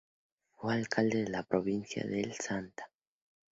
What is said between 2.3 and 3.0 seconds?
Santa.